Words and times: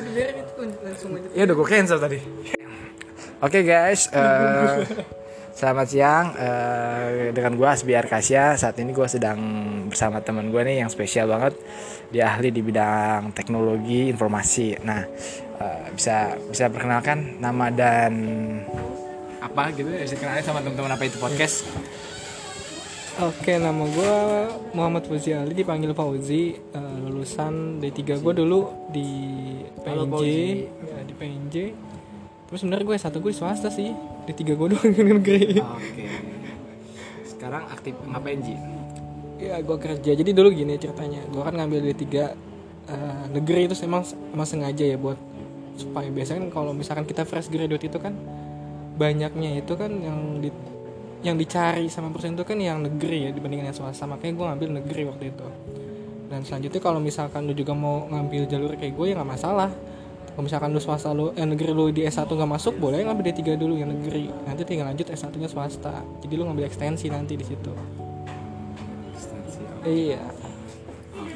Udah 0.00 0.12
biarin 0.16 0.36
itu 0.40 0.62
langsung 0.80 1.10
aja. 1.12 1.28
Ya 1.36 1.42
udah 1.44 1.54
gue 1.60 1.66
cancel 1.68 1.98
tadi. 2.00 2.18
Oke 3.40 3.64
guys, 3.64 4.08
eh, 4.12 4.84
selamat 5.56 5.86
siang 5.88 6.26
eh, 6.36 7.32
dengan 7.36 7.52
gue 7.56 7.68
Asbi 7.68 7.92
Arkasya. 7.92 8.56
Saat 8.56 8.80
ini 8.80 8.96
gue 8.96 9.08
sedang 9.08 9.40
bersama 9.92 10.24
teman 10.24 10.48
gue 10.48 10.60
nih 10.64 10.84
yang 10.84 10.90
spesial 10.92 11.28
banget. 11.28 11.56
Dia 12.08 12.32
ahli 12.32 12.48
di 12.48 12.64
bidang 12.64 13.36
teknologi 13.36 14.08
informasi. 14.08 14.80
Nah, 14.84 15.04
eh, 15.60 15.86
bisa 15.92 16.36
bisa 16.48 16.72
perkenalkan 16.72 17.40
nama 17.40 17.68
dan 17.68 18.12
apa 19.40 19.72
gitu? 19.76 19.88
Bisa 19.88 20.16
kenalin 20.16 20.44
sama 20.44 20.64
teman-teman 20.64 20.96
apa 20.96 21.04
itu 21.04 21.16
podcast? 21.20 21.64
Oke, 23.20 23.60
nama 23.60 23.84
gue 23.84 24.16
Muhammad 24.72 25.04
Fauzi 25.04 25.36
Ali, 25.36 25.52
dipanggil 25.52 25.92
Fauzi, 25.92 26.56
eh, 26.56 26.94
lulusan 27.04 27.76
D3 27.76 28.16
gue 28.16 28.32
dulu 28.32 28.88
di 28.88 29.08
PNJ, 29.84 30.24
ya, 30.64 30.98
di 31.04 31.12
PNJ. 31.12 31.54
Terus 32.48 32.58
sebenarnya 32.64 32.86
gue 32.88 32.96
satu 32.96 33.20
gue 33.20 33.28
swasta 33.36 33.68
sih, 33.68 33.92
D3 34.24 34.40
gue 34.56 34.68
doang 34.72 34.88
negeri. 34.96 35.60
Oke. 35.60 36.08
Sekarang 37.28 37.68
aktif 37.68 37.92
ngapain 38.08 38.40
Ji? 38.40 38.56
Ya, 39.36 39.60
gue 39.60 39.76
kerja. 39.76 40.16
Jadi 40.16 40.30
dulu 40.32 40.48
gini 40.56 40.80
ceritanya, 40.80 41.20
gue 41.28 41.42
kan 41.44 41.52
ngambil 41.60 41.92
D3 41.92 42.04
eh, 42.08 43.24
negeri 43.36 43.68
itu 43.68 43.76
emang 43.84 44.00
emang 44.32 44.48
sengaja 44.48 44.84
ya 44.88 44.96
buat 44.96 45.20
supaya 45.76 46.08
biasanya 46.08 46.48
kan 46.48 46.50
kalau 46.56 46.72
misalkan 46.72 47.04
kita 47.04 47.28
fresh 47.28 47.52
graduate 47.52 47.84
itu 47.84 48.00
kan 48.00 48.16
banyaknya 48.96 49.60
itu 49.60 49.72
kan 49.76 49.92
yang 49.96 50.40
di 50.44 50.48
yang 51.20 51.36
dicari 51.36 51.92
sama 51.92 52.08
persen 52.08 52.32
itu 52.32 52.44
kan 52.48 52.56
yang 52.56 52.80
negeri 52.80 53.28
ya 53.28 53.30
dibandingkan 53.30 53.72
yang 53.72 53.76
swasta 53.76 54.08
makanya 54.08 54.32
gue 54.40 54.46
ngambil 54.48 54.68
negeri 54.80 55.02
waktu 55.04 55.24
itu 55.36 55.46
dan 56.32 56.40
selanjutnya 56.46 56.80
kalau 56.80 57.00
misalkan 57.02 57.44
lu 57.44 57.52
juga 57.52 57.76
mau 57.76 58.08
ngambil 58.08 58.48
jalur 58.48 58.72
kayak 58.72 58.96
gue 58.96 59.06
ya 59.12 59.14
nggak 59.20 59.30
masalah 59.36 59.68
kalau 60.32 60.42
misalkan 60.48 60.72
lu 60.72 60.80
swasta 60.80 61.12
lu 61.12 61.36
eh, 61.36 61.44
negeri 61.44 61.70
lu 61.76 61.92
di 61.92 62.08
S1 62.08 62.24
nggak 62.24 62.50
masuk 62.56 62.80
boleh 62.80 63.04
ngambil 63.04 63.36
D3 63.36 63.60
dulu 63.60 63.76
yang 63.76 63.92
negeri 63.92 64.32
nanti 64.48 64.64
tinggal 64.64 64.88
lanjut 64.88 65.12
S1 65.12 65.34
nya 65.36 65.48
swasta 65.52 66.00
jadi 66.24 66.32
lu 66.40 66.48
ngambil 66.48 66.64
ekstensi 66.64 67.12
nanti 67.12 67.36
di 67.36 67.44
situ 67.44 67.72
iya 69.84 70.24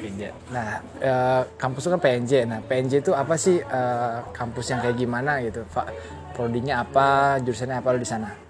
PNJ. 0.05 0.53
Nah, 0.53 0.85
eh, 1.01 1.41
kampus 1.57 1.81
itu 1.81 1.89
kan 1.97 1.97
PNJ. 1.97 2.33
Nah, 2.45 2.59
PNJ 2.61 3.01
itu 3.01 3.11
apa 3.17 3.33
sih 3.41 3.57
eh, 3.57 4.17
kampus 4.37 4.69
yang 4.69 4.77
kayak 4.85 5.01
gimana 5.01 5.41
gitu? 5.41 5.65
Pak, 5.65 5.89
prodinya 6.37 6.85
apa, 6.85 7.41
jurusannya 7.41 7.81
apa 7.81 7.89
di 7.97 8.05
sana? 8.05 8.44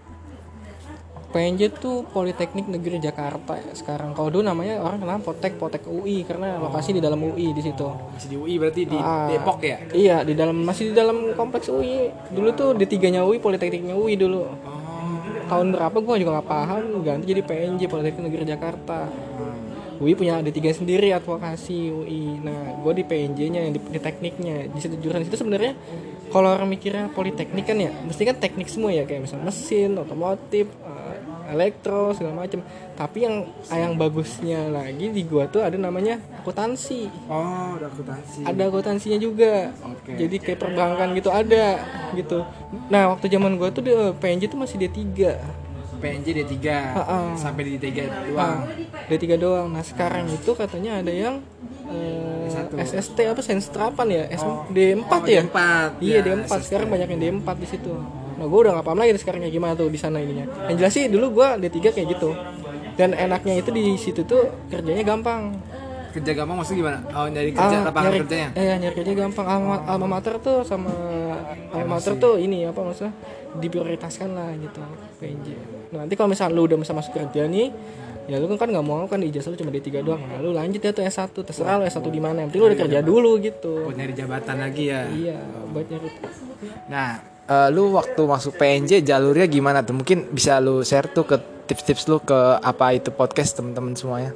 PNJ 1.35 1.75
tuh 1.83 2.07
Politeknik 2.15 2.71
Negeri 2.71 2.95
Jakarta 3.03 3.59
ya 3.59 3.75
sekarang. 3.75 4.15
Kalau 4.15 4.31
dulu 4.31 4.47
namanya 4.47 4.79
orang 4.79 5.03
kenal 5.03 5.19
Potek 5.19 5.59
Potek 5.59 5.83
UI 5.83 6.23
karena 6.23 6.55
lokasi 6.63 6.95
di 6.95 7.03
dalam 7.03 7.19
UI 7.19 7.51
di 7.51 7.59
situ. 7.59 7.83
Masih 8.15 8.31
di 8.31 8.37
UI 8.39 8.55
berarti 8.55 8.87
di 8.87 8.95
Ah, 8.95 9.27
Depok 9.27 9.59
ya? 9.59 9.83
Iya, 9.91 10.23
di 10.23 10.31
dalam 10.31 10.63
masih 10.63 10.89
di 10.89 10.93
dalam 10.95 11.35
kompleks 11.35 11.67
UI. 11.67 12.07
Dulu 12.31 12.49
tuh 12.55 12.71
di 12.79 12.87
tiganya 12.87 13.27
UI, 13.27 13.43
Politekniknya 13.43 13.99
UI 13.99 14.15
dulu. 14.15 14.47
Tahun 15.51 15.75
berapa 15.75 15.97
gua 15.99 16.15
juga 16.15 16.39
nggak 16.39 16.47
paham, 16.47 16.83
ganti 17.03 17.27
jadi 17.27 17.43
PNJ 17.43 17.91
Politeknik 17.91 18.23
Negeri 18.31 18.45
Jakarta. 18.55 19.11
UI 19.99 20.11
punya 20.15 20.39
D3 20.39 20.71
sendiri 20.71 21.11
advokasi 21.15 21.91
UI. 21.91 22.39
Nah, 22.43 22.79
gue 22.83 22.93
di 22.99 23.03
PNJ-nya 23.07 23.63
yang 23.63 23.73
di, 23.75 23.79
di 23.79 23.99
tekniknya. 23.99 24.67
Di 24.67 24.79
situ 24.83 24.99
jurusan 24.99 25.23
itu 25.23 25.39
sebenarnya 25.39 25.71
kalau 26.35 26.51
orang 26.51 26.67
mikirnya 26.67 27.07
politeknik 27.15 27.63
kan 27.63 27.79
ya, 27.79 27.95
mesti 28.03 28.27
kan 28.27 28.35
teknik 28.35 28.67
semua 28.67 28.91
ya 28.91 29.07
kayak 29.07 29.23
misalnya 29.23 29.47
mesin, 29.47 29.95
otomotif, 29.95 30.67
elektro 31.47 32.11
segala 32.11 32.41
macam. 32.41 32.59
Tapi 32.93 33.17
yang 33.19 33.35
yang 33.67 33.93
bagusnya 33.93 34.67
lagi 34.67 35.09
di 35.09 35.21
gua 35.21 35.45
tuh 35.45 35.59
ada 35.59 35.75
namanya 35.75 36.15
akuntansi. 36.37 37.07
Oh, 37.25 37.75
udah 37.75 37.87
akuntansi. 37.87 38.41
Ada 38.43 38.61
akuntansinya 38.65 39.17
juga. 39.17 39.69
Oke. 39.81 40.15
Jadi 40.15 40.35
kayak 40.37 40.59
perbankan 40.59 41.11
gitu 41.11 41.29
ada 41.29 41.79
gitu. 42.11 42.41
Nah, 42.87 43.11
waktu 43.11 43.27
zaman 43.27 43.55
gua 43.55 43.69
tuh 43.69 43.81
di 43.81 43.91
eh, 43.91 44.11
PNJ 44.11 44.47
tuh 44.47 44.57
masih 44.57 44.77
D3. 44.77 45.01
PNJ 45.95 46.27
D3 46.37 46.55
Ha-ha. 46.91 47.19
sampai 47.33 47.65
di 47.65 47.79
D3 47.79 47.87
Ah, 48.03 48.07
doang. 48.27 48.59
D3 49.07 49.25
doang. 49.35 49.67
Nah, 49.71 49.81
sekarang 49.81 50.27
itu 50.27 50.51
katanya 50.51 50.99
ada 50.99 51.09
yang 51.09 51.39
eh, 51.87 52.51
S1. 52.51 52.67
SST 52.75 53.17
apa 53.25 53.39
senstrapan 53.39 54.07
ya? 54.09 54.23
S 54.27 54.43
D4 54.69 55.11
ya? 55.25 55.41
D4. 55.43 55.59
Iya, 55.99 56.13
Ya, 56.13 56.21
D4. 56.21 56.45
SST. 56.51 56.63
Sekarang 56.67 56.87
banyak 56.89 57.07
yang 57.09 57.21
D4 57.39 57.49
di 57.55 57.67
situ. 57.67 57.93
Nah, 58.35 58.45
gue 58.45 58.59
udah 58.59 58.71
gak 58.79 58.85
paham 58.85 58.99
lagi 58.99 59.15
sekarang 59.15 59.39
kayak 59.47 59.55
gimana 59.55 59.73
tuh 59.73 59.87
di 59.87 59.99
sana 59.99 60.19
ininya. 60.19 60.45
Yang 60.67 60.75
jelas 60.79 60.93
sih 60.93 61.05
dulu 61.07 61.25
gue 61.39 61.47
D3 61.63 61.77
kayak 61.91 62.07
gitu. 62.19 62.35
Dan 62.95 63.11
enaknya 63.11 63.59
itu 63.59 63.69
di 63.71 63.95
situ 63.95 64.23
tuh 64.23 64.47
kerjanya 64.67 65.03
gampang. 65.03 65.55
Kerja 66.15 66.31
gampang 66.31 66.55
maksudnya 66.59 66.79
gimana? 66.79 66.99
Oh, 67.11 67.27
nyari 67.27 67.51
kerja 67.51 67.75
Ah, 67.79 67.83
lapangan 67.91 68.07
nyari, 68.07 68.19
kerjanya. 68.23 68.49
Eh, 68.55 68.75
nyari 68.79 68.95
kerja 68.95 69.13
gampang. 69.15 69.45
Alma, 69.47 69.75
alma 69.83 70.07
mater 70.07 70.39
tuh 70.39 70.63
sama 70.63 70.91
alma 71.75 71.99
mater 71.99 72.15
tuh 72.15 72.39
ini 72.39 72.63
apa 72.63 72.79
maksudnya 72.79 73.11
diprioritaskan 73.59 74.29
lah 74.31 74.51
gitu 74.55 74.79
PNJ. 75.19 75.47
Nah, 75.91 76.07
nanti 76.07 76.15
kalau 76.15 76.31
misalnya 76.31 76.55
lu 76.55 76.67
udah 76.67 76.79
bisa 76.79 76.95
masuk 76.95 77.15
kerja 77.15 77.47
nih, 77.47 77.67
ya 78.25 78.41
lu 78.41 78.49
kan 78.57 78.69
nggak 78.69 78.85
mau 78.85 79.05
kan 79.05 79.21
di 79.21 79.29
ijazah 79.29 79.53
lu 79.53 79.57
cuma 79.57 79.69
D3 79.69 80.01
doang. 80.01 80.21
Nah, 80.21 80.39
lu 80.41 80.49
lanjut 80.53 80.81
ya 80.81 80.91
tuh 80.91 81.05
S1, 81.05 81.29
terserah 81.31 81.77
lu 81.77 81.83
S1 81.85 82.05
di 82.09 82.21
mana. 82.21 82.37
Yang 82.45 82.49
penting 82.49 82.61
lu 82.61 82.67
udah 82.67 82.79
kerja 82.81 82.99
dulu 83.05 83.31
gitu. 83.41 83.73
Buat 83.85 83.97
nyari 84.01 84.13
jabatan 84.17 84.55
lagi 84.57 84.83
ya. 84.89 85.01
Iya, 85.09 85.37
buat 85.69 85.85
nyari. 85.85 86.09
Nah, 86.89 87.09
eh, 87.45 87.67
lu 87.69 87.93
waktu 87.93 88.21
masuk 88.25 88.53
PNJ 88.57 89.05
jalurnya 89.05 89.45
gimana 89.45 89.85
tuh? 89.85 89.93
Mungkin 89.93 90.33
bisa 90.33 90.57
lu 90.57 90.81
share 90.81 91.09
tuh 91.13 91.25
ke 91.29 91.37
tips-tips 91.69 92.09
lu 92.09 92.17
ke 92.21 92.39
apa 92.61 92.97
itu 92.97 93.13
podcast 93.13 93.57
temen-temen 93.57 93.93
semuanya. 93.93 94.33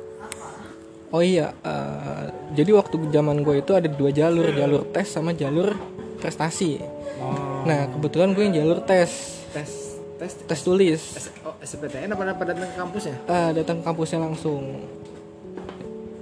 Oh 1.09 1.25
iya, 1.25 1.57
eh, 1.65 2.29
jadi 2.53 2.69
waktu 2.77 3.09
zaman 3.09 3.41
gue 3.41 3.65
itu 3.65 3.73
ada 3.73 3.89
dua 3.89 4.13
jalur, 4.13 4.45
jalur 4.53 4.85
tes 4.93 5.09
sama 5.09 5.33
jalur 5.33 5.73
prestasi. 6.21 6.77
Oh, 7.17 7.65
Nah, 7.65 7.89
kebetulan 7.89 8.37
gue 8.37 8.45
yang 8.45 8.55
jalur 8.61 8.79
tes, 8.85 9.09
tes 9.49 9.88
tes 10.19 10.31
tes 10.37 10.59
tulis. 10.59 10.99
S- 10.99 11.31
oh, 11.41 11.55
SPTN 11.57 12.11
apa 12.11 12.23
apa 12.27 12.43
datang 12.45 12.67
ke 12.67 12.75
kampusnya? 12.77 13.15
Ah, 13.25 13.49
datang 13.49 13.79
ke 13.79 13.83
kampusnya 13.83 14.19
langsung 14.19 14.61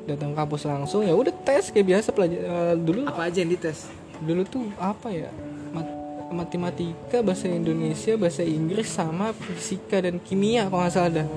datang 0.06 0.32
ke 0.32 0.38
kampus 0.38 0.64
langsung 0.64 1.02
ya 1.02 1.12
udah 1.12 1.36
tes 1.38 1.68
kayak 1.68 1.84
biasa 1.86 2.08
pelajar 2.10 2.40
eh, 2.40 2.74
dulu 2.78 3.04
Apa 3.04 3.28
aja 3.28 3.38
yang 3.38 3.52
dites? 3.52 3.92
dulu 4.18 4.42
tuh 4.44 4.64
apa 4.78 5.12
ya 5.12 5.28
mat- 5.70 5.98
matematika 6.32 7.20
bahasa 7.20 7.46
Indonesia 7.46 8.16
bahasa 8.16 8.42
Inggris 8.42 8.88
sama 8.88 9.30
fisika 9.30 10.00
dan 10.00 10.18
kimia 10.18 10.66
kalau 10.66 10.82
nggak 10.82 10.94
salah 10.96 11.12
dah 11.14 11.28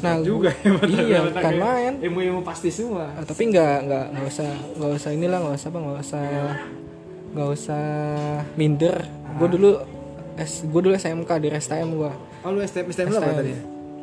nah 0.00 0.16
juga 0.16 0.52
ya, 0.58 0.72
iya 0.86 1.20
kan 1.28 1.54
main 1.56 1.92
Ilmu-ilmu 1.98 2.40
pasti 2.40 2.68
semua. 2.68 3.08
Ah, 3.10 3.20
tapi 3.20 3.48
nggak 3.48 3.76
nggak 3.84 4.04
nggak 4.10 4.26
usah 4.26 4.48
nggak 4.74 4.90
usah 4.94 5.10
inilah 5.10 5.38
nggak 5.40 5.56
usah 5.56 5.68
apa 5.68 5.78
nggak 5.78 5.98
usah 5.98 6.24
nggak 7.30 7.48
usah 7.50 7.84
minder 8.54 8.96
gue 9.36 9.48
dulu 9.50 9.70
S 10.40 10.64
gue 10.64 10.80
dulu 10.80 10.92
SMK 10.92 11.30
di 11.38 11.48
STM 11.52 11.88
gue 11.94 12.12
Oh, 12.40 12.48
lu 12.48 12.58
STM 12.58 12.88
STM 12.88 13.08
apa 13.12 13.36
tadi? 13.36 13.52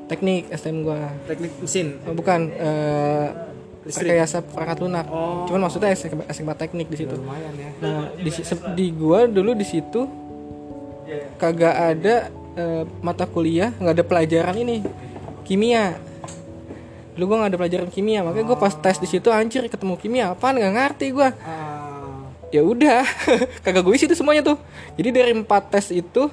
teknik 0.06 0.48
STM 0.50 0.78
gue 0.82 1.00
Teknik 1.26 1.52
mesin. 1.58 1.88
Oh, 2.06 2.14
bukan 2.14 2.54
Listrik. 3.84 4.14
rekayasa 4.14 4.44
perangkat 4.44 4.78
lunak. 4.80 5.06
Oh. 5.08 5.48
Cuman 5.48 5.62
maksudnya 5.64 5.92
SMK, 5.92 6.28
SMK 6.28 6.52
teknik 6.56 6.88
di 6.88 6.98
situ. 6.98 7.16
Lumayan 7.16 7.56
ya. 7.56 7.70
Nah, 7.80 8.12
di, 8.14 8.32
di 8.76 8.86
gua 8.92 9.24
dulu 9.26 9.52
di 9.52 9.64
situ 9.64 10.04
kagak 11.36 11.76
ada 11.76 12.16
eh, 12.54 12.84
mata 13.00 13.24
kuliah, 13.24 13.72
nggak 13.74 13.96
ada 13.96 14.06
pelajaran 14.06 14.56
ini 14.60 14.84
kimia. 15.44 15.96
Lu 17.16 17.26
gua 17.26 17.44
nggak 17.44 17.52
ada 17.56 17.60
pelajaran 17.60 17.88
kimia, 17.88 18.22
makanya 18.22 18.46
gua 18.46 18.58
pas 18.60 18.76
tes 18.76 19.00
di 19.00 19.08
situ 19.08 19.32
anjir 19.32 19.64
ketemu 19.66 19.96
kimia 19.96 20.36
apaan 20.36 20.60
nggak 20.60 20.74
ngerti 20.76 21.08
gua. 21.16 21.32
Ah, 21.42 21.67
Ya 22.48 22.62
udah, 22.64 23.04
kagak 23.64 23.84
gue 23.84 23.94
isi 23.94 24.08
itu 24.08 24.16
semuanya 24.16 24.42
tuh. 24.42 24.58
Jadi 24.96 25.10
dari 25.12 25.32
empat 25.32 25.68
tes 25.68 25.92
itu 25.92 26.32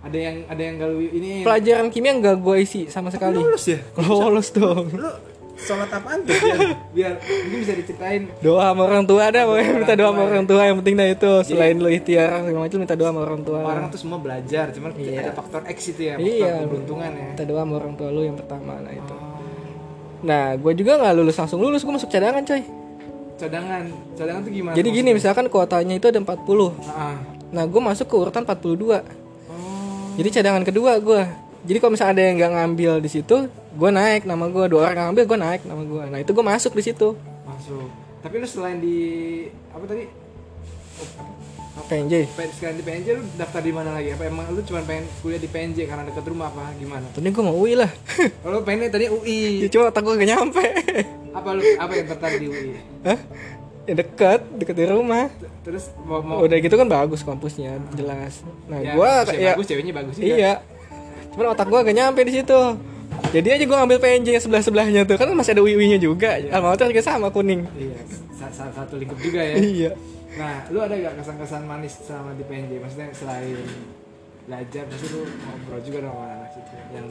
ada 0.00 0.16
yang 0.16 0.36
ada 0.48 0.62
yang 0.64 0.74
gak 0.80 0.90
ini 1.12 1.30
pelajaran 1.44 1.92
kimia 1.92 2.16
nggak 2.16 2.36
gue 2.40 2.56
isi 2.60 2.80
sama 2.88 3.12
sekali. 3.12 3.36
lulus 3.36 3.68
ya? 3.68 3.80
Lolos 4.00 4.48
dong. 4.50 4.88
Lu 4.92 5.10
sholat 5.60 5.92
apaan 5.92 6.24
tuh 6.24 6.32
biar, 6.32 6.58
biar 6.96 7.12
mungkin 7.20 7.58
bisa 7.60 7.76
diceritain 7.76 8.32
doa 8.40 8.72
sama 8.72 8.88
orang 8.88 9.04
tua 9.04 9.28
dah 9.28 9.44
pokoknya 9.44 9.72
minta 9.76 9.92
doa 9.92 10.08
sama 10.08 10.22
orang 10.24 10.46
tua 10.48 10.62
yang 10.64 10.76
penting 10.80 10.94
dah 10.96 11.08
itu 11.12 11.30
selain 11.44 11.76
lu 11.76 11.88
ikhtiar 11.92 12.48
segala 12.48 12.64
macam 12.64 12.78
minta 12.80 12.96
doa 12.96 13.08
sama 13.12 13.20
orang 13.28 13.40
tua 13.44 13.60
orang 13.60 13.84
tuh 13.92 14.00
semua 14.00 14.16
belajar 14.16 14.72
cuman 14.72 14.90
Iya. 14.96 15.20
ada 15.20 15.32
faktor 15.36 15.60
X 15.68 15.78
itu 15.92 16.00
ya 16.08 16.14
faktor 16.16 16.32
iya 16.32 16.52
keberuntungan 16.64 17.10
ya 17.12 17.26
minta 17.36 17.44
doa 17.44 17.60
sama 17.60 17.74
orang 17.76 17.92
tua 17.92 18.08
lu 18.08 18.20
yang 18.24 18.36
pertama 18.40 18.72
nah 18.80 18.88
itu 18.88 19.14
nah 20.24 20.44
gue 20.56 20.72
juga 20.72 20.92
nggak 20.96 21.12
lulus 21.20 21.36
langsung 21.36 21.60
lulus 21.60 21.84
gue 21.84 21.92
masuk 21.92 22.08
cadangan 22.08 22.40
coy 22.40 22.62
cadangan. 23.40 23.84
Cadangan 24.12 24.40
tuh 24.44 24.52
gimana 24.52 24.74
jadi 24.76 24.88
gini 24.92 25.10
misalkan 25.16 25.46
kuotanya 25.48 25.96
itu 25.96 26.06
ada 26.12 26.20
40 26.20 26.36
ah 26.92 27.16
nah 27.50 27.66
gue 27.66 27.80
masuk 27.82 28.06
ke 28.06 28.14
urutan 28.14 28.46
42 28.46 28.78
oh. 28.78 29.00
Jadi 30.14 30.28
cadangan 30.30 30.62
kedua 30.62 31.00
gue 31.02 31.22
jadi 31.66 31.76
kalau 31.82 31.92
misalnya 31.92 32.12
ada 32.14 32.22
yang 32.22 32.36
nggak 32.38 32.52
ngambil 32.56 32.92
di 33.02 33.10
situ 33.10 33.36
gue 33.50 33.90
naik 33.90 34.22
nama 34.24 34.46
gue 34.46 34.64
dua 34.70 34.90
orang 34.90 35.10
ngambil 35.10 35.24
gue 35.26 35.38
naik 35.38 35.62
nama 35.66 35.82
gue 35.82 36.04
nah 36.14 36.18
itu 36.22 36.30
gue 36.30 36.44
masuk 36.44 36.72
di 36.78 36.82
situ. 36.84 37.18
Masuk. 37.48 37.88
Tapi 38.20 38.34
lu 38.36 38.46
selain 38.46 38.78
di 38.78 38.98
apa 39.72 39.84
tadi? 39.88 40.04
PNJ 41.80 42.28
selain 42.60 42.76
di 42.76 42.84
PNJ 42.84 43.08
lu 43.18 43.22
daftar 43.34 43.64
di 43.64 43.72
mana 43.72 43.96
lagi? 43.96 44.14
Apa 44.14 44.28
emang 44.28 44.46
lu 44.52 44.60
cuma 44.62 44.84
pengen 44.84 45.08
kuliah 45.24 45.40
di 45.40 45.48
PNJ 45.48 45.88
karena 45.88 46.06
dekat 46.06 46.22
rumah 46.28 46.52
apa 46.52 46.70
gimana? 46.76 47.08
Tadi 47.10 47.28
gue 47.32 47.42
mau 47.42 47.56
UI 47.56 47.74
lah. 47.74 47.90
Kalau 48.44 48.60
lu 48.60 48.62
pengennya 48.62 48.94
tadi 48.94 49.10
UI 49.10 49.64
ya, 49.64 49.68
cuma 49.72 49.90
otak 49.90 50.02
gue 50.04 50.14
gak 50.20 50.30
nyampe 50.30 50.64
apa 51.30 51.48
lu 51.54 51.62
apa 51.78 51.92
yang 51.94 52.06
tertarik 52.10 52.38
di 52.42 52.46
UI? 52.50 52.70
Hah? 53.06 53.20
ya 53.88 53.94
deket 53.96 54.40
deket 54.54 54.74
dari 54.76 54.90
rumah. 54.92 55.26
Terus 55.66 55.90
mau 56.06 56.22
mau 56.22 56.44
udah 56.44 56.56
gitu 56.60 56.74
kan 56.78 56.86
bagus 56.86 57.26
kampusnya 57.26 57.80
jelas. 57.96 58.44
Nah 58.70 58.78
ya, 58.78 58.94
gua 58.94 59.26
ya 59.34 59.56
bagus 59.56 59.66
ceweknya 59.66 59.92
bagus 59.96 60.14
juga. 60.20 60.26
Iya. 60.30 60.52
Cuman 61.34 61.46
otak 61.54 61.66
gua 61.66 61.82
gak 61.82 61.96
nyampe 61.96 62.20
di 62.22 62.32
situ. 62.38 62.60
Jadi 63.34 63.48
aja 63.50 63.64
gua 63.66 63.82
ambil 63.82 63.98
PNJ 63.98 64.38
yang 64.38 64.44
sebelah 64.44 64.62
sebelahnya 64.62 65.02
tuh 65.08 65.18
kan 65.18 65.26
masih 65.34 65.58
ada 65.58 65.62
wiwinya 65.64 65.98
juga. 65.98 66.38
Alma 66.54 66.74
mater 66.74 66.86
juga 66.92 67.02
sama 67.02 67.34
kuning. 67.34 67.66
Iya 67.74 67.98
satu 68.50 68.94
lingkup 69.00 69.18
juga 69.18 69.40
ya. 69.42 69.54
Iya. 69.58 69.90
Nah 70.38 70.54
lu 70.70 70.78
ada 70.78 70.94
gak 70.94 71.14
kesan-kesan 71.20 71.62
manis 71.66 71.94
selama 72.06 72.36
di 72.38 72.44
PNJ 72.46 72.72
maksudnya 72.78 73.08
selain 73.16 73.58
belajar 74.46 74.82
pasti 74.88 75.06
lu 75.14 75.22
ngobrol 75.26 75.80
juga 75.82 75.98
dong 76.06 76.14
sama 76.14 76.26
anak 76.38 76.50
situ. 76.54 76.74
Yang 76.94 77.06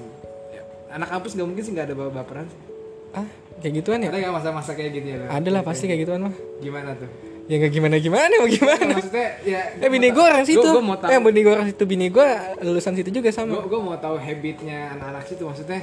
ya, 0.56 0.62
anak 0.96 1.08
kampus 1.12 1.32
gak 1.36 1.48
mungkin 1.48 1.64
sih 1.64 1.72
gak 1.76 1.86
ada 1.92 1.96
baperan 1.98 2.46
sih 2.48 2.79
ah 3.14 3.28
kayak 3.60 3.74
gituan 3.84 4.00
ya? 4.04 4.10
Ada 4.10 4.18
gak 4.24 4.34
masa-masa 4.34 4.72
kayak 4.74 4.92
gitu 4.96 5.08
ya 5.12 5.18
ada 5.28 5.50
lah 5.52 5.62
pasti 5.62 5.86
kayak 5.86 6.02
gituan 6.08 6.20
mah. 6.32 6.36
Gimana 6.64 6.96
tuh? 6.96 7.10
Ya 7.50 7.56
gak 7.58 7.74
gimana 7.74 7.96
gimana 7.98 8.34
mau 8.38 8.50
gimana? 8.50 8.94
Maksudnya 8.94 9.28
ya 9.42 9.62
eh 9.82 9.90
bini 9.90 10.14
gua 10.14 10.26
orang 10.30 10.46
situ. 10.46 10.62
Gue 10.62 10.84
mau 10.86 10.98
tahu 11.02 11.10
eh 11.10 11.20
bini 11.20 11.40
gua 11.42 11.54
orang 11.58 11.68
situ 11.74 11.84
bini 11.90 12.08
gua 12.14 12.28
lulusan 12.62 12.94
situ 12.94 13.10
juga 13.10 13.30
sama. 13.34 13.58
Gue 13.66 13.82
mau 13.82 13.98
tahu 13.98 14.22
habitnya 14.22 14.94
anak-anak 14.94 15.24
situ 15.26 15.44
maksudnya 15.50 15.82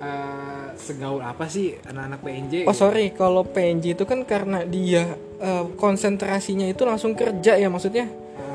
eh, 0.00 0.66
segaul 0.76 1.24
apa 1.24 1.48
sih 1.48 1.76
anak-anak 1.88 2.20
PNJ 2.24 2.54
Oh 2.68 2.76
sorry, 2.76 3.12
kalau 3.16 3.44
PNJ 3.48 3.96
itu 3.96 4.04
kan 4.04 4.24
karena 4.28 4.64
dia 4.68 5.16
eh, 5.40 5.64
konsentrasinya 5.80 6.68
itu 6.68 6.84
langsung 6.84 7.16
kerja 7.16 7.56
ya 7.56 7.68
maksudnya. 7.72 8.08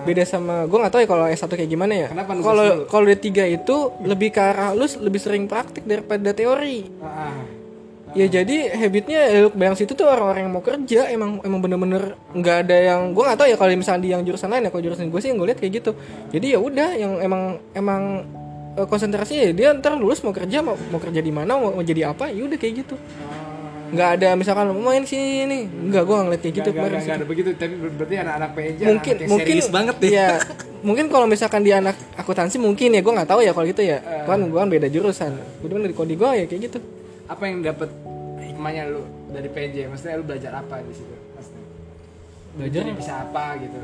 Beda 0.06 0.22
sama 0.22 0.70
gue 0.70 0.78
nggak 0.78 0.94
tahu 0.94 1.02
ya 1.02 1.10
kalau 1.10 1.26
S1 1.26 1.50
kayak 1.50 1.72
gimana 1.74 1.94
ya. 1.98 2.08
Kalau 2.14 2.86
kalau 2.86 3.06
D3 3.10 3.58
itu 3.58 3.76
lebih 4.06 4.30
ke 4.30 4.38
arah 4.38 4.78
lu 4.78 4.86
lebih 5.02 5.18
sering 5.18 5.50
praktik 5.50 5.82
daripada 5.90 6.30
teori. 6.30 6.86
Ah, 7.02 7.34
ah. 7.34 7.55
Ya 8.16 8.32
jadi 8.32 8.72
habitnya 8.72 9.20
ya, 9.28 9.40
bayang 9.52 9.76
situ 9.76 9.92
tuh 9.92 10.08
orang-orang 10.08 10.48
yang 10.48 10.54
mau 10.56 10.64
kerja 10.64 11.12
emang 11.12 11.44
emang 11.44 11.60
bener-bener 11.60 12.16
nggak 12.32 12.58
ada 12.64 12.78
yang 12.80 13.12
gue 13.12 13.20
nggak 13.20 13.36
tahu 13.36 13.48
ya 13.52 13.58
kalau 13.60 13.76
misalnya 13.76 14.02
di 14.02 14.10
yang 14.16 14.24
jurusan 14.24 14.48
lain 14.48 14.64
ya 14.64 14.70
kalau 14.72 14.84
jurusan 14.88 15.12
gue 15.12 15.20
sih 15.20 15.30
yang 15.36 15.38
gue 15.38 15.48
lihat 15.52 15.60
kayak 15.60 15.74
gitu. 15.84 15.92
Jadi 16.32 16.56
ya 16.56 16.60
udah 16.64 16.90
yang 16.96 17.20
emang 17.20 17.42
emang 17.76 18.24
eh, 18.74 18.88
konsentrasinya 18.88 19.44
ya 19.44 19.52
dia 19.52 19.68
ntar 19.76 20.00
lulus 20.00 20.24
mau 20.24 20.32
kerja 20.32 20.64
mau, 20.64 20.80
mau 20.90 21.04
kerja 21.04 21.20
di 21.20 21.28
mana 21.28 21.60
mau, 21.60 21.76
mau 21.76 21.84
jadi 21.84 22.16
apa 22.16 22.32
ya 22.32 22.48
udah 22.48 22.56
kayak 22.56 22.88
gitu. 22.88 22.96
Nggak 23.86 24.10
ada 24.16 24.30
misalkan 24.34 24.72
mau 24.72 24.96
main 24.96 25.04
sini 25.04 25.44
nih 25.46 25.62
nggak 25.92 26.04
gue 26.08 26.16
ngeliat 26.16 26.42
kayak 26.42 26.56
gitu 26.56 26.70
kemarin. 26.72 27.00
nggak 27.04 27.18
ada 27.20 27.28
begitu 27.28 27.50
tapi 27.52 27.76
ber- 27.76 27.96
berarti 28.00 28.16
anak-anak 28.16 28.50
PNJ 28.56 28.82
mungkin 28.88 29.14
anak 29.14 29.28
mungkin 29.30 29.56
serius 29.60 29.68
banget 29.68 29.96
deh 30.00 30.12
ya 30.16 30.30
mungkin 30.88 31.06
kalau 31.12 31.28
misalkan 31.28 31.62
di 31.68 31.72
anak 31.76 31.96
akuntansi 32.16 32.58
mungkin 32.64 32.96
ya 32.96 33.04
gue 33.04 33.14
nggak 33.14 33.30
tahu 33.30 33.44
ya 33.44 33.52
kalau 33.52 33.68
gitu 33.68 33.84
ya 33.84 34.00
kan 34.24 34.40
gue 34.40 34.56
kan 34.58 34.70
beda 34.72 34.88
jurusan 34.88 35.36
gue 35.36 35.68
dari 35.68 35.92
kode 35.92 36.16
gue 36.16 36.30
ya 36.32 36.46
kayak 36.48 36.62
gitu 36.72 36.80
apa 37.26 37.44
yang 37.46 37.66
dapat 37.66 37.90
hikmahnya 38.40 38.84
lu 38.92 39.02
dari 39.32 39.50
PNJ 39.52 39.88
maksudnya 39.92 40.16
lu 40.20 40.26
belajar 40.26 40.52
apa 40.60 40.76
di 40.84 40.94
situ? 40.96 41.16
Maksudnya 41.36 41.64
Belajar 42.56 42.82
Jadi 42.82 42.92
bisa 42.96 43.14
apa 43.20 43.44
gitu? 43.60 43.80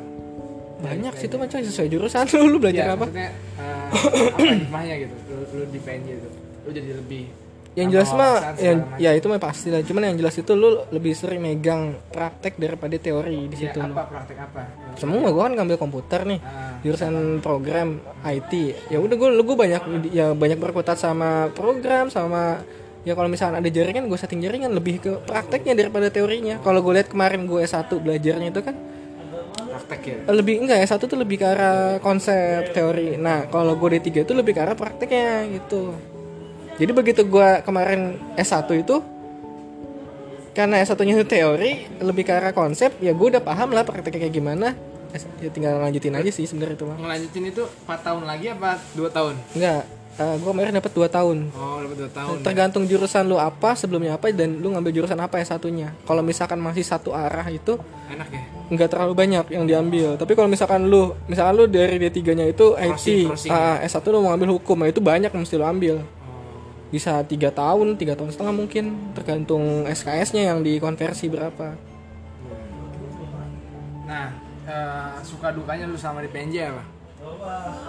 Banyak 0.82 1.14
sih 1.20 1.28
tuh 1.30 1.38
macam 1.38 1.58
sesuai 1.62 1.88
jurusan 1.92 2.26
lu 2.42 2.46
lu 2.48 2.58
belajar 2.58 2.84
ya, 2.90 2.94
apa? 2.98 3.06
maksudnya 3.06 3.32
eh, 3.60 3.88
apa 4.34 4.54
hikmahnya 4.66 4.96
gitu? 5.06 5.16
Lu, 5.30 5.42
lu 5.56 5.64
di 5.70 5.80
PNJ 5.80 6.10
itu. 6.18 6.30
Lu 6.66 6.70
jadi 6.74 6.92
lebih 6.98 7.24
yang 7.72 7.88
jelas 7.88 8.12
mah 8.12 8.60
yang 8.60 8.84
ya 9.00 9.16
itu 9.16 9.32
mah 9.32 9.40
pasti 9.40 9.72
lah. 9.72 9.80
Cuman 9.80 10.12
yang 10.12 10.20
jelas 10.20 10.36
itu 10.36 10.52
lu 10.52 10.84
lebih 10.92 11.16
sering 11.16 11.40
megang 11.40 11.96
praktek 12.12 12.60
daripada 12.60 12.92
teori 13.00 13.48
di 13.48 13.56
macam. 13.56 13.64
Ya, 13.64 13.72
situ 13.72 13.80
lu. 13.80 13.94
apa 13.96 14.04
praktek 14.12 14.38
apa? 14.44 14.62
Semua 15.00 15.32
gue 15.32 15.44
kan 15.44 15.54
ngambil 15.56 15.78
komputer 15.80 16.28
nih 16.28 16.40
Ah, 16.44 16.76
jurusan 16.84 17.40
program 17.40 18.04
IT 18.28 18.52
ya 18.92 19.00
udah 19.00 19.16
gue 19.16 19.30
gue 19.40 19.58
banyak 19.58 19.84
ya 20.12 20.36
banyak 20.36 20.60
berkutat 20.60 21.00
sama 21.00 21.48
program 21.56 22.12
sama 22.12 22.60
ya 23.02 23.14
kalau 23.18 23.30
misalnya 23.30 23.58
ada 23.58 23.70
jaringan 23.70 24.06
gue 24.06 24.20
setting 24.20 24.42
jaringan 24.46 24.72
lebih 24.74 25.02
ke 25.02 25.12
prakteknya 25.26 25.74
daripada 25.74 26.08
teorinya. 26.14 26.62
Kalau 26.62 26.80
gue 26.86 26.94
lihat 27.02 27.10
kemarin 27.10 27.50
gue 27.50 27.60
S1 27.66 27.90
belajarnya 27.90 28.50
itu 28.54 28.62
kan 28.62 28.76
praktek 29.72 30.02
ya? 30.06 30.18
lebih 30.30 30.56
enggak 30.62 30.80
S1 30.86 31.02
tuh 31.02 31.18
lebih 31.18 31.38
ke 31.42 31.46
arah 31.48 31.98
konsep 32.00 32.72
teori. 32.72 33.18
Nah 33.18 33.50
kalau 33.50 33.74
gue 33.76 33.98
D3 33.98 34.24
itu 34.24 34.34
lebih 34.38 34.54
ke 34.54 34.62
arah 34.62 34.78
prakteknya 34.78 35.50
gitu. 35.58 35.96
Jadi 36.78 36.92
begitu 36.94 37.22
gue 37.26 37.50
kemarin 37.66 38.18
S1 38.38 38.70
itu 38.78 39.02
karena 40.52 40.84
S1 40.84 41.00
nya 41.08 41.14
itu 41.16 41.28
teori 41.28 41.72
lebih 42.04 42.24
ke 42.28 42.32
arah 42.36 42.54
konsep 42.54 42.92
ya 43.00 43.16
gue 43.16 43.28
udah 43.38 43.44
paham 43.44 43.74
lah 43.74 43.84
prakteknya 43.84 44.30
kayak 44.30 44.36
gimana. 44.36 44.78
Ya 45.44 45.52
tinggal 45.52 45.84
lanjutin 45.84 46.16
aja 46.16 46.32
sih 46.32 46.48
sebenarnya 46.48 46.80
itu 46.80 46.86
mah 46.88 46.96
ngelanjutin 46.96 47.44
itu 47.52 47.64
4 47.84 48.00
tahun 48.00 48.24
lagi 48.24 48.48
apa 48.56 48.80
2 48.96 49.12
tahun? 49.12 49.36
Enggak, 49.60 49.84
eh 50.22 50.36
gue 50.38 50.50
kemarin 50.54 50.78
dapat 50.78 50.94
2 50.94 51.10
tahun. 51.10 51.38
oh 51.58 51.78
dapat 51.82 51.98
2 52.06 52.14
tahun 52.14 52.36
Tergantung 52.46 52.84
jurusan 52.86 53.26
lu 53.26 53.42
apa, 53.42 53.74
sebelumnya 53.74 54.14
apa 54.22 54.30
dan 54.30 54.62
lu 54.62 54.70
ngambil 54.78 55.02
jurusan 55.02 55.18
apa 55.18 55.42
ya 55.42 55.46
satunya. 55.50 55.90
Kalau 56.06 56.22
misalkan 56.22 56.62
masih 56.62 56.86
satu 56.86 57.10
arah 57.18 57.50
itu 57.50 57.82
enak 58.14 58.30
ya 58.30 58.42
nggak 58.72 58.88
terlalu 58.88 59.14
banyak 59.20 59.46
yang 59.52 59.66
diambil. 59.68 60.16
Tapi 60.16 60.32
kalau 60.32 60.48
misalkan 60.48 60.88
lu, 60.88 61.12
misalkan 61.28 61.54
lu 61.60 61.68
dari 61.68 62.00
D3-nya 62.00 62.48
itu 62.48 62.72
IT, 62.80 62.88
Crossing, 62.88 63.28
crossing. 63.28 63.52
ah, 63.52 63.84
S1 63.84 64.00
lu 64.08 64.24
mau 64.24 64.32
ambil 64.32 64.56
hukum, 64.56 64.80
nah 64.80 64.88
itu 64.88 65.04
banyak 65.04 65.28
yang 65.28 65.42
mesti 65.44 65.60
lu 65.60 65.68
ambil. 65.68 65.96
oh. 66.00 66.08
Bisa 66.88 67.20
tiga 67.28 67.52
tahun, 67.52 68.00
tiga 68.00 68.16
tahun 68.16 68.32
setengah 68.32 68.56
mungkin, 68.56 69.12
tergantung 69.12 69.84
SKS-nya 69.92 70.56
yang 70.56 70.64
dikonversi 70.64 71.28
berapa. 71.28 71.76
nah 74.08 74.28
eh, 74.68 75.24
suka 75.24 75.56
dukanya 75.56 75.88
lu 75.88 75.96
sama 75.96 76.20
di 76.20 76.28
PNJ 76.28 76.56
apa 76.68 76.84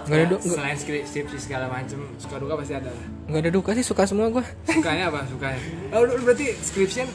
Nggak 0.03 0.17
ada, 0.19 0.25
du- 0.27 0.37
nggak- 0.37 0.55
selain 0.55 0.77
skrip- 0.77 1.05
skripsi 1.05 1.37
segala 1.39 1.65
macem 1.67 1.99
suka 2.15 2.35
duka 2.37 2.53
pasti 2.55 2.73
ada. 2.73 2.87
Lah 2.87 3.07
nggak 3.25 3.41
ada 3.41 3.51
duka 3.51 3.69
sih, 3.71 3.81
suka 3.81 4.03
semua 4.03 4.27
gue. 4.29 4.43
sukanya 4.67 5.09
apa? 5.09 5.23
Sukanya 5.25 5.59
oh 5.91 6.01
lu, 6.03 6.13
berarti 6.21 6.45
skripsian? 6.55 7.07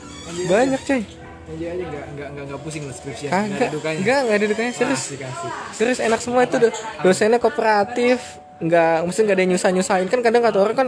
Banyak 0.46 0.80
coy. 0.82 1.02
PNJ 1.48 1.62
aja 1.64 1.80
nggak 1.82 2.04
nggak 2.12 2.28
nggak 2.28 2.44
nggak 2.44 2.60
pusing 2.60 2.82
lu 2.84 2.92
skripsian? 2.92 3.30
Nggak 3.30 3.56
ada 3.58 3.68
dukanya? 3.70 3.98
Enggak, 3.98 4.18
enggak 4.20 4.36
ada 4.36 4.46
dukanya, 4.46 4.72
serius. 4.74 5.00
Asik, 5.02 5.20
asik. 5.22 5.52
Serius 5.72 5.98
enak 5.98 6.20
semua 6.20 6.40
itu 6.42 6.56
do- 6.58 6.74
dosennya 7.00 7.38
kooperatif 7.38 8.18
nggak 8.58 9.06
mesti 9.06 9.20
nggak 9.22 9.32
ada 9.32 9.42
yang 9.44 9.52
nyusah 9.54 9.70
nyusahin 9.70 10.08
kan 10.08 10.18
kadang 10.18 10.42
kata 10.42 10.58
orang 10.58 10.74
kan 10.74 10.86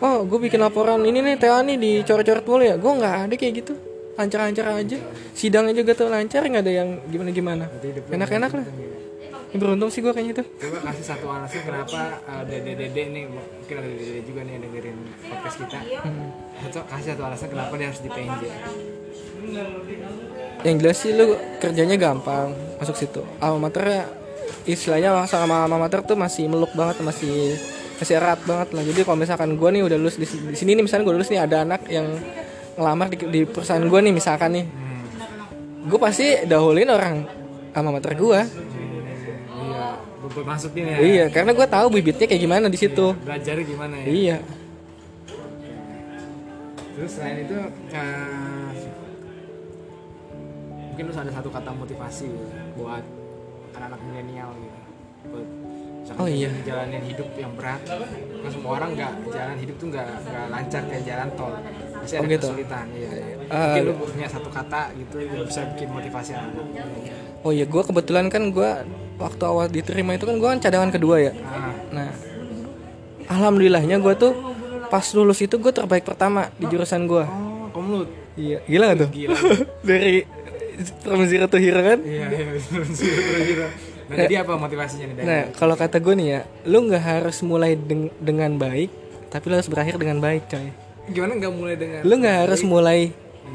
oh 0.00 0.16
gue 0.26 0.38
bikin 0.42 0.58
laporan 0.58 0.98
ini 1.00 1.22
nih 1.22 1.38
Teo 1.38 1.54
nih 1.58 1.76
dicoret-coret 1.76 2.42
mulu 2.42 2.62
ya. 2.62 2.76
Gue 2.76 2.92
nggak 2.92 3.14
ada 3.24 3.34
kayak 3.34 3.52
gitu. 3.58 3.72
Lancar-lancar 4.12 4.66
aja. 4.74 4.98
Sidangnya 5.32 5.72
juga 5.72 5.92
tuh 5.94 6.08
lancar 6.08 6.42
nggak 6.42 6.60
ada 6.60 6.72
yang 6.74 6.88
gimana-gimana. 7.06 7.64
Enak-enak 8.08 8.50
lah 8.52 8.66
Ini 9.52 9.60
beruntung 9.60 9.92
sih 9.92 10.00
gue 10.00 10.12
kayaknya 10.16 10.40
tuh. 10.40 10.46
Coba 10.48 10.78
kasih 10.88 11.04
satu 11.04 11.26
alasan 11.28 11.60
kenapa 11.60 12.24
uh, 12.24 12.42
dede 12.48 12.72
dede 12.72 13.02
nih 13.12 13.24
mungkin 13.28 13.74
ada 13.76 13.88
dede 13.92 14.20
juga 14.24 14.40
nih 14.48 14.52
yang 14.56 14.62
dengerin 14.64 14.98
podcast 15.28 15.56
kita. 15.60 15.78
Satu, 16.64 16.78
kasih 16.88 17.06
satu 17.12 17.22
alasan 17.28 17.48
kenapa 17.52 17.72
dia 17.76 17.86
harus 17.92 18.00
di 18.00 18.08
PNJ 18.08 18.44
yang 20.62 20.76
jelas 20.78 20.96
sih 21.02 21.10
lu 21.12 21.34
kerjanya 21.58 21.96
gampang 21.98 22.54
masuk 22.78 22.94
situ. 22.94 23.22
Alma 23.42 23.68
mater 23.68 24.06
istilahnya 24.62 25.26
sama 25.26 25.66
alma 25.66 25.76
mater 25.76 26.06
tuh 26.06 26.14
masih 26.14 26.46
meluk 26.46 26.70
banget 26.78 27.02
masih 27.02 27.58
masih 27.98 28.14
erat 28.18 28.38
banget 28.46 28.68
lah. 28.70 28.82
Jadi 28.86 29.00
kalau 29.02 29.18
misalkan 29.18 29.50
gue 29.58 29.68
nih 29.74 29.82
udah 29.82 29.98
lulus 29.98 30.16
di, 30.18 30.26
di 30.26 30.56
sini 30.56 30.78
nih 30.78 30.84
misalnya 30.86 31.04
gue 31.10 31.14
lulus 31.18 31.30
nih 31.30 31.40
ada 31.42 31.66
anak 31.66 31.82
yang 31.90 32.06
ngelamar 32.78 33.06
di, 33.10 33.16
di 33.28 33.40
perusahaan 33.44 33.82
gue 33.82 34.00
nih 34.00 34.14
misalkan 34.14 34.50
nih. 34.54 34.64
Gue 35.82 35.98
pasti 35.98 36.46
dahulin 36.46 36.90
orang 36.94 37.14
alma 37.74 37.98
mater 37.98 38.14
gue 38.14 38.40
gue 40.30 40.44
masukin 40.44 40.84
ya. 40.86 40.98
Iya 41.02 41.24
karena 41.30 41.50
gue 41.50 41.66
tahu 41.66 41.86
bibitnya 41.90 42.26
kayak 42.30 42.42
gimana 42.42 42.66
di 42.70 42.78
situ. 42.78 43.16
Belajarnya 43.26 43.64
gimana 43.66 43.94
ya. 43.98 44.06
Iya. 44.06 44.36
Terus 46.92 47.10
selain 47.16 47.38
itu 47.42 47.56
uh, 47.96 48.70
mungkin 50.92 51.02
lu 51.08 51.12
ada 51.16 51.32
satu 51.32 51.48
kata 51.48 51.70
motivasi 51.72 52.26
gitu, 52.28 52.46
buat 52.76 53.02
anak-anak 53.74 54.00
milenial 54.06 54.50
gitu. 54.60 54.78
Buat 55.32 55.48
Oh, 56.18 56.26
iya. 56.26 56.50
jalanin 56.66 56.98
hidup 57.08 57.30
yang 57.38 57.54
berat. 57.54 57.78
Kan 57.86 58.50
semua 58.50 58.74
orang 58.76 58.90
nggak 58.98 59.12
jalan 59.32 59.56
hidup 59.56 59.76
tuh 59.78 59.86
nggak 59.94 60.06
lancar 60.50 60.82
kayak 60.90 61.04
jalan 61.08 61.28
tol 61.38 61.54
pasti 62.02 62.14
Oh, 62.14 62.20
ada 62.20 62.28
gitu. 62.28 62.48
kesulitan 62.48 62.86
iya 62.90 63.08
Eh, 63.44 63.56
mungkin 63.62 63.82
lu 63.84 63.94
punya 64.02 64.26
satu 64.26 64.48
kata 64.48 64.82
gitu 64.92 65.16
yang 65.18 65.44
bisa 65.44 65.60
bikin 65.68 65.88
motivasi 65.88 66.30
anak 66.32 66.64
oh 67.40 67.50
iya 67.50 67.64
gue 67.64 67.82
kebetulan 67.82 68.26
kan 68.26 68.42
gue 68.48 68.70
waktu 69.16 69.42
awal 69.42 69.66
diterima 69.66 70.12
itu 70.12 70.24
kan 70.24 70.34
gue 70.34 70.48
kan 70.48 70.58
cadangan 70.58 70.90
kedua 70.90 71.16
ya 71.20 71.32
nah 71.34 71.70
Nah, 71.92 72.08
alhamdulillahnya 73.28 73.96
gue 73.98 74.14
tuh 74.14 74.32
pas 74.88 75.04
lulus 75.12 75.38
itu 75.38 75.54
gue 75.54 75.70
terbaik 75.70 76.02
pertama 76.02 76.52
di 76.54 76.66
jurusan 76.66 77.04
gue. 77.04 77.22
oh 77.22 77.68
komlut 77.70 78.08
Iya, 78.32 78.64
gila 78.64 78.84
gak 78.86 78.98
tuh? 78.98 79.08
gila 79.10 79.36
Dari 79.84 80.24
from 80.98 81.20
zero 81.22 81.44
to 81.46 81.56
hero 81.56 81.80
kan? 81.80 81.98
iya 82.00 82.26
iya 82.28 82.44
betul 82.48 82.80
nah 84.02 84.16
jadi 84.18 84.34
apa 84.40 84.52
motivasinya 84.58 85.06
nih 85.10 85.14
Nah, 85.22 85.42
kalau 85.54 85.72
kata 85.74 85.96
gue 85.96 86.14
nih 86.14 86.28
ya, 86.30 86.40
lu 86.64 86.78
nggak 86.82 87.00
harus 87.02 87.40
mulai 87.40 87.72
deng- 87.74 88.12
dengan 88.18 88.52
baik, 88.54 88.88
tapi 89.28 89.44
lu 89.46 89.54
harus 89.54 89.64
berakhir 89.66 89.96
dengan 89.96 90.18
baik, 90.18 90.42
coy. 90.46 90.68
Gimana 91.10 91.32
nggak 91.38 91.54
mulai 91.54 91.74
dengan 91.74 92.00
Lu 92.06 92.14
nggak 92.20 92.36
harus 92.46 92.60
mulai 92.62 93.00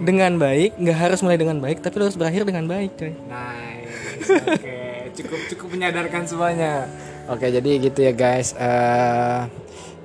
dengan 0.03 0.31
baik, 0.35 0.71
nggak 0.77 0.97
harus 0.97 1.19
mulai 1.23 1.37
dengan 1.39 1.57
baik, 1.63 1.79
tapi 1.79 1.95
lu 1.97 2.03
harus 2.09 2.19
berakhir 2.19 2.43
dengan 2.43 2.65
baik, 2.67 2.91
coy. 2.99 3.13
Nice. 3.15 4.27
Oke, 4.27 4.79
cukup 5.15 5.39
cukup 5.55 5.67
menyadarkan 5.77 6.27
semuanya. 6.27 6.91
Oke, 7.31 7.47
jadi 7.47 7.69
gitu 7.79 7.99
ya 8.03 8.11
guys. 8.11 8.51
Eh 8.59 9.41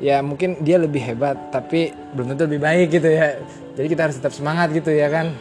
ya 0.02 0.18
mungkin 0.22 0.58
dia 0.62 0.78
lebih 0.78 1.02
hebat, 1.02 1.50
tapi 1.54 1.90
belum 2.14 2.34
tentu 2.34 2.46
lebih 2.46 2.62
baik 2.62 2.88
gitu 2.94 3.08
ya. 3.10 3.38
Jadi 3.74 3.86
kita 3.90 4.06
harus 4.06 4.16
tetap 4.22 4.32
semangat 4.34 4.70
gitu 4.70 4.90
ya 4.94 5.10
kan. 5.10 5.34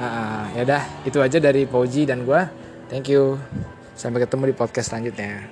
Ah, 0.00 0.46
ya 0.54 0.62
udah 0.64 0.82
itu 1.04 1.18
aja 1.18 1.36
dari 1.42 1.66
Pauji 1.66 2.06
dan 2.08 2.22
gue 2.24 2.40
thank 2.88 3.10
you 3.10 3.36
sampai 3.92 4.24
ketemu 4.24 4.48
di 4.48 4.54
podcast 4.56 4.94
selanjutnya 4.94 5.44